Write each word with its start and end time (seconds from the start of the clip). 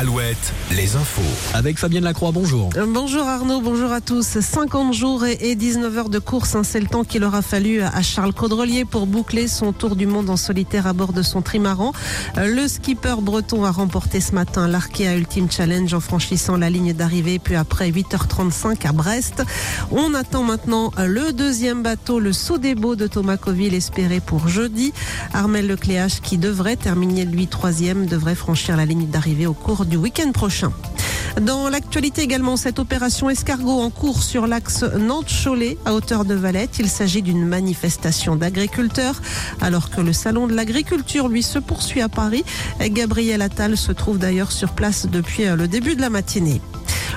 Alouette, 0.00 0.54
les 0.76 0.94
infos. 0.94 1.22
Avec 1.54 1.76
Fabienne 1.76 2.04
Lacroix, 2.04 2.30
bonjour. 2.30 2.70
Euh, 2.76 2.86
Bonjour 2.88 3.26
Arnaud, 3.26 3.60
bonjour 3.60 3.90
à 3.90 4.00
tous. 4.00 4.38
50 4.38 4.94
jours 4.94 5.24
et 5.24 5.56
19 5.56 5.98
heures 5.98 6.08
de 6.08 6.20
course, 6.20 6.54
hein, 6.54 6.62
c'est 6.62 6.78
le 6.78 6.86
temps 6.86 7.02
qu'il 7.02 7.24
aura 7.24 7.42
fallu 7.42 7.82
à 7.82 8.00
Charles 8.00 8.32
Caudrelier 8.32 8.84
pour 8.84 9.08
boucler 9.08 9.48
son 9.48 9.72
tour 9.72 9.96
du 9.96 10.06
monde 10.06 10.30
en 10.30 10.36
solitaire 10.36 10.86
à 10.86 10.92
bord 10.92 11.12
de 11.12 11.22
son 11.22 11.42
trimaran. 11.42 11.92
Euh, 12.36 12.46
Le 12.46 12.68
skipper 12.68 13.16
breton 13.20 13.64
a 13.64 13.72
remporté 13.72 14.20
ce 14.20 14.36
matin 14.36 14.68
l'Arkea 14.68 15.16
Ultimate 15.16 15.50
Challenge 15.50 15.92
en 15.92 15.98
franchissant 15.98 16.56
la 16.56 16.70
ligne 16.70 16.92
d'arrivée, 16.92 17.40
puis 17.40 17.56
après 17.56 17.90
8h35 17.90 18.86
à 18.86 18.92
Brest. 18.92 19.42
On 19.90 20.14
attend 20.14 20.44
maintenant 20.44 20.92
le 20.96 21.32
deuxième 21.32 21.82
bateau, 21.82 22.20
le 22.20 22.32
Sodebo 22.32 22.94
de 22.94 23.08
Thomas 23.08 23.36
Coville, 23.36 23.74
espéré 23.74 24.20
pour 24.20 24.46
jeudi. 24.46 24.92
Armel 25.34 25.66
Lecléache, 25.66 26.20
qui 26.20 26.38
devrait 26.38 26.76
terminer 26.76 27.24
lui 27.24 27.48
troisième, 27.48 28.06
devrait 28.06 28.36
franchir 28.36 28.76
la 28.76 28.84
ligne 28.84 29.08
d'arrivée 29.08 29.48
au 29.48 29.54
cours 29.54 29.86
du 29.88 29.96
week-end 29.96 30.30
prochain. 30.32 30.72
Dans 31.40 31.68
l'actualité 31.68 32.22
également, 32.22 32.56
cette 32.56 32.78
opération 32.78 33.30
escargot 33.30 33.80
en 33.80 33.90
cours 33.90 34.22
sur 34.22 34.46
l'axe 34.46 34.82
Nantes-Cholet 34.82 35.78
à 35.84 35.94
hauteur 35.94 36.24
de 36.24 36.34
Valette. 36.34 36.78
Il 36.78 36.88
s'agit 36.88 37.22
d'une 37.22 37.46
manifestation 37.46 38.36
d'agriculteurs 38.36 39.20
alors 39.60 39.90
que 39.90 40.00
le 40.00 40.12
salon 40.12 40.46
de 40.46 40.54
l'agriculture 40.54 41.28
lui 41.28 41.42
se 41.42 41.58
poursuit 41.58 42.00
à 42.00 42.08
Paris. 42.08 42.44
Gabriel 42.80 43.42
Attal 43.42 43.76
se 43.76 43.92
trouve 43.92 44.18
d'ailleurs 44.18 44.52
sur 44.52 44.72
place 44.72 45.06
depuis 45.06 45.44
le 45.44 45.68
début 45.68 45.94
de 45.94 46.00
la 46.00 46.10
matinée. 46.10 46.60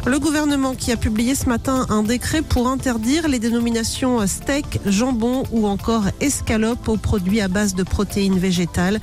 Le 0.06 0.18
gouvernement 0.18 0.74
qui 0.74 0.92
a 0.92 0.98
publié 0.98 1.36
ce 1.36 1.48
matin 1.48 1.86
un 1.90 2.02
décret 2.02 2.42
pour 2.42 2.68
interdire 2.68 3.28
les 3.28 3.38
dénominations 3.38 4.26
steak, 4.26 4.80
jambon 4.88 5.44
ou 5.52 5.68
encore 5.68 6.06
escalope 6.20 6.88
aux 6.88 6.98
produits 6.98 7.40
à 7.40 7.48
base 7.48 7.76
de 7.76 7.84
protéines 7.84 8.40
végétales. 8.40 9.00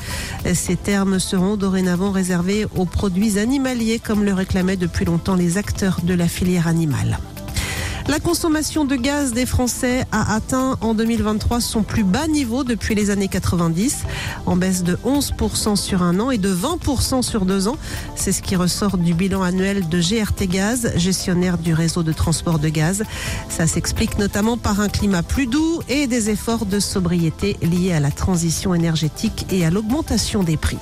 Ces 0.55 0.75
termes 0.75 1.21
seront 1.21 1.57
dorénavant 1.57 2.11
réservés 2.11 2.67
aux 2.77 2.85
produits 2.85 3.39
animaliers 3.39 4.01
comme 4.01 4.25
le 4.25 4.35
réclamaient 4.35 4.77
depuis 4.77 5.05
longtemps 5.05 5.37
les 5.37 5.57
acteurs 5.57 6.01
de 6.03 6.15
la 6.15 6.27
filière 6.27 6.67
animale. 6.67 7.19
La 8.09 8.21
consommation 8.21 8.87
de 8.87 8.97
gaz 8.97 9.35
des 9.35 9.45
Français 9.45 10.07
a 10.13 10.35
atteint 10.35 10.79
en 10.81 10.95
2023 10.95 11.61
son 11.61 11.83
plus 11.83 12.05
bas 12.05 12.27
niveau 12.27 12.65
depuis 12.65 12.95
les 12.95 13.11
années 13.11 13.29
90, 13.29 13.99
en 14.47 14.57
baisse 14.57 14.83
de 14.83 14.97
11% 15.05 15.77
sur 15.77 16.03
un 16.03 16.19
an 16.19 16.31
et 16.31 16.39
de 16.39 16.49
20% 16.53 17.21
sur 17.21 17.45
deux 17.45 17.69
ans. 17.69 17.77
C'est 18.17 18.33
ce 18.33 18.41
qui 18.41 18.57
ressort 18.57 18.97
du 18.97 19.13
bilan 19.13 19.43
annuel 19.43 19.91
de 19.91 20.01
GRT 20.01 20.49
Gaz, 20.49 20.91
gestionnaire 20.97 21.59
du 21.59 21.75
réseau 21.75 22.03
de 22.03 22.13
transport 22.13 22.59
de 22.59 22.71
gaz. 22.71 23.05
Ça 23.51 23.67
s'explique 23.67 24.19
notamment 24.19 24.57
par 24.57 24.81
un 24.81 24.89
climat 24.89 25.23
plus 25.23 25.47
doux 25.47 25.83
et 25.91 26.07
des 26.07 26.31
efforts 26.31 26.65
de 26.65 26.81
sobriété 26.81 27.59
liés 27.61 27.93
à 27.93 28.01
la 28.01 28.11
transition 28.11 28.75
énergétique 28.75 29.45
et 29.51 29.67
à 29.67 29.71
l'augmentation 29.71 30.43
des 30.43 30.57
prix. 30.57 30.79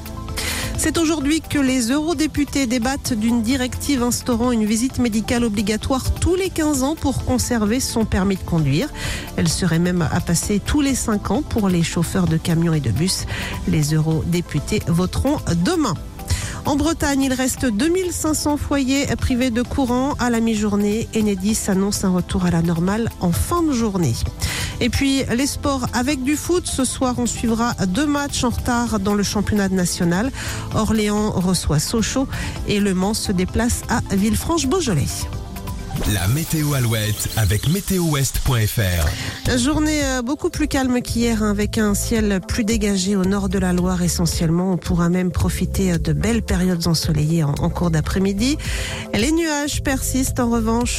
C'est 0.78 0.98
aujourd'hui 0.98 1.40
que 1.40 1.58
les 1.58 1.90
eurodéputés 1.90 2.66
débattent 2.66 3.12
d'une 3.12 3.42
directive 3.42 4.02
instaurant 4.02 4.52
une 4.52 4.64
visite 4.64 4.98
médicale 4.98 5.44
obligatoire 5.44 6.14
tous 6.14 6.34
les 6.34 6.50
15 6.50 6.82
ans 6.82 6.94
pour 6.94 7.24
conserver 7.24 7.80
son 7.80 8.04
permis 8.04 8.36
de 8.36 8.42
conduire. 8.42 8.88
Elle 9.36 9.48
serait 9.48 9.78
même 9.78 10.02
à 10.02 10.20
passer 10.20 10.60
tous 10.60 10.80
les 10.80 10.94
5 10.94 11.30
ans 11.30 11.42
pour 11.42 11.68
les 11.68 11.82
chauffeurs 11.82 12.26
de 12.26 12.36
camions 12.36 12.74
et 12.74 12.80
de 12.80 12.90
bus. 12.90 13.26
Les 13.68 13.94
eurodéputés 13.94 14.82
voteront 14.86 15.38
demain. 15.64 15.94
En 16.66 16.74
Bretagne, 16.74 17.22
il 17.22 17.32
reste 17.32 17.64
2500 17.64 18.56
foyers 18.56 19.06
privés 19.16 19.50
de 19.50 19.62
courant 19.62 20.14
à 20.18 20.30
la 20.30 20.40
mi-journée. 20.40 21.08
Enedis 21.14 21.60
annonce 21.68 22.02
un 22.02 22.10
retour 22.10 22.44
à 22.44 22.50
la 22.50 22.60
normale 22.60 23.08
en 23.20 23.30
fin 23.30 23.62
de 23.62 23.70
journée. 23.70 24.14
Et 24.80 24.90
puis 24.90 25.22
les 25.32 25.46
sports 25.46 25.86
avec 25.94 26.24
du 26.24 26.34
foot. 26.34 26.66
Ce 26.66 26.84
soir, 26.84 27.14
on 27.18 27.26
suivra 27.26 27.74
deux 27.86 28.06
matchs 28.06 28.42
en 28.42 28.50
retard 28.50 28.98
dans 28.98 29.14
le 29.14 29.22
championnat 29.22 29.68
national. 29.68 30.32
Orléans 30.74 31.30
reçoit 31.30 31.78
Sochaux 31.78 32.26
et 32.66 32.80
Le 32.80 32.94
Mans 32.94 33.14
se 33.14 33.30
déplace 33.30 33.82
à 33.88 34.00
Villefranche-Beaujolais. 34.16 35.45
La 36.12 36.28
météo 36.28 36.74
Alouette 36.74 37.28
avec 37.36 37.68
météowest.fr. 37.68 39.56
Journée 39.58 40.04
euh, 40.04 40.22
beaucoup 40.22 40.50
plus 40.50 40.68
calme 40.68 41.00
qu'hier 41.00 41.42
hein, 41.42 41.50
avec 41.50 41.78
un 41.78 41.94
ciel 41.94 42.40
plus 42.46 42.64
dégagé 42.64 43.16
au 43.16 43.24
nord 43.24 43.48
de 43.48 43.58
la 43.58 43.72
Loire 43.72 44.02
essentiellement. 44.02 44.72
On 44.72 44.76
pourra 44.76 45.08
même 45.08 45.30
profiter 45.30 45.98
de 45.98 46.12
belles 46.12 46.42
périodes 46.42 46.86
ensoleillées 46.86 47.44
en, 47.44 47.54
en 47.58 47.70
cours 47.70 47.90
d'après-midi. 47.90 48.58
Les 49.14 49.32
nuages 49.32 49.82
persistent 49.82 50.40
en 50.40 50.50
revanche 50.50 50.94